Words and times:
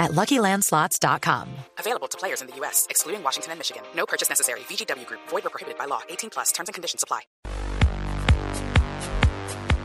at 0.00 0.12
LuckyLandSlots.com. 0.12 1.48
Available 1.78 2.08
to 2.08 2.18
players 2.18 2.40
in 2.40 2.48
the 2.48 2.56
U.S., 2.56 2.86
excluding 2.90 3.22
Washington 3.22 3.52
and 3.52 3.60
Michigan. 3.60 3.82
No 3.94 4.06
purchase 4.06 4.28
necessary. 4.28 4.60
VGW 4.60 5.06
Group. 5.06 5.20
Void 5.28 5.46
or 5.46 5.50
prohibited 5.50 5.78
by 5.78 5.84
law. 5.84 6.00
18 6.08 6.30
plus. 6.30 6.50
Terms 6.52 6.68
and 6.68 6.74
conditions 6.74 7.04
apply. 7.04 7.20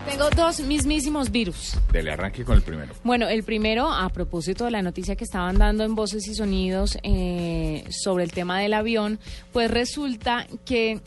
Tengo 0.06 0.30
dos 0.30 0.60
mismísimos 0.60 1.32
virus. 1.32 1.78
Dele 1.92 2.12
arranque 2.12 2.46
con 2.46 2.56
el 2.56 2.62
primero. 2.62 2.94
Bueno, 3.04 3.28
el 3.28 3.44
primero, 3.44 3.92
a 3.92 4.08
propósito 4.10 4.66
de 4.66 4.72
la 4.72 4.84
noticia 4.84 5.16
que 5.16 5.24
estaban 5.24 5.58
dando 5.58 5.84
en 5.84 5.96
Voces 5.96 6.28
y 6.28 6.36
Sonidos 6.36 6.98
eh, 7.02 7.86
sobre 7.90 8.24
el 8.24 8.32
tema 8.32 8.60
del 8.60 8.76
avión, 8.76 9.20
pues 9.52 9.72
resulta 9.72 10.46
que 10.64 11.02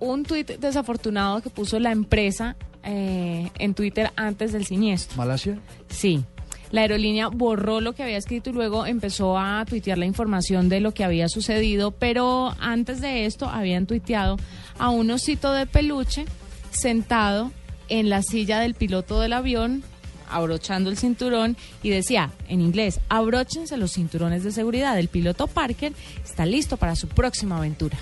un 0.00 0.24
tuit 0.24 0.48
desafortunado 0.58 1.40
que 1.40 1.48
puso 1.48 1.78
la 1.78 1.92
empresa 1.92 2.56
eh, 2.84 3.50
en 3.58 3.74
Twitter 3.74 4.10
antes 4.16 4.52
del 4.52 4.66
siniestro. 4.66 5.16
¿Malasia? 5.16 5.58
Sí. 5.88 6.22
La 6.70 6.82
aerolínea 6.82 7.28
borró 7.28 7.80
lo 7.80 7.94
que 7.94 8.04
había 8.04 8.16
escrito 8.16 8.50
y 8.50 8.52
luego 8.52 8.86
empezó 8.86 9.36
a 9.36 9.64
tuitear 9.68 9.98
la 9.98 10.06
información 10.06 10.68
de 10.68 10.80
lo 10.80 10.92
que 10.92 11.02
había 11.02 11.28
sucedido, 11.28 11.90
pero 11.90 12.54
antes 12.60 13.00
de 13.00 13.26
esto 13.26 13.48
habían 13.48 13.86
tuiteado 13.86 14.36
a 14.78 14.90
un 14.90 15.10
osito 15.10 15.52
de 15.52 15.66
peluche 15.66 16.26
sentado 16.70 17.50
en 17.88 18.08
la 18.08 18.22
silla 18.22 18.60
del 18.60 18.74
piloto 18.74 19.20
del 19.20 19.32
avión, 19.32 19.82
abrochando 20.28 20.90
el 20.90 20.96
cinturón 20.96 21.56
y 21.82 21.90
decía 21.90 22.30
en 22.48 22.60
inglés, 22.60 23.00
abróchense 23.08 23.76
los 23.76 23.92
cinturones 23.92 24.44
de 24.44 24.52
seguridad. 24.52 24.96
El 24.96 25.08
piloto 25.08 25.48
Parker 25.48 25.92
está 26.24 26.46
listo 26.46 26.76
para 26.76 26.94
su 26.94 27.08
próxima 27.08 27.58
aventura. 27.58 27.98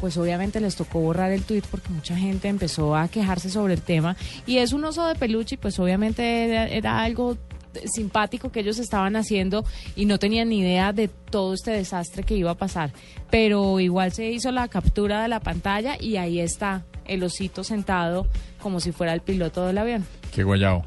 Pues 0.00 0.16
obviamente 0.16 0.60
les 0.60 0.76
tocó 0.76 1.00
borrar 1.00 1.32
el 1.32 1.42
tweet 1.42 1.64
porque 1.70 1.90
mucha 1.90 2.16
gente 2.16 2.48
empezó 2.48 2.96
a 2.96 3.08
quejarse 3.08 3.50
sobre 3.50 3.74
el 3.74 3.82
tema 3.82 4.16
y 4.46 4.58
es 4.58 4.72
un 4.72 4.84
oso 4.84 5.04
de 5.06 5.16
peluche 5.16 5.58
pues 5.58 5.78
obviamente 5.80 6.76
era 6.76 7.02
algo 7.02 7.36
simpático 7.84 8.50
que 8.50 8.60
ellos 8.60 8.78
estaban 8.78 9.16
haciendo 9.16 9.64
y 9.96 10.06
no 10.06 10.18
tenían 10.18 10.48
ni 10.48 10.60
idea 10.60 10.92
de 10.92 11.08
todo 11.08 11.54
este 11.54 11.70
desastre 11.70 12.22
que 12.22 12.36
iba 12.36 12.50
a 12.50 12.56
pasar. 12.56 12.92
Pero 13.30 13.80
igual 13.80 14.12
se 14.12 14.30
hizo 14.30 14.50
la 14.52 14.68
captura 14.68 15.22
de 15.22 15.28
la 15.28 15.40
pantalla 15.40 15.96
y 16.00 16.16
ahí 16.16 16.40
está 16.40 16.84
el 17.04 17.22
osito 17.22 17.64
sentado 17.64 18.26
como 18.62 18.80
si 18.80 18.92
fuera 18.92 19.12
el 19.14 19.20
piloto 19.20 19.66
del 19.66 19.78
avión. 19.78 20.06
Qué 20.32 20.44
guayao. 20.44 20.84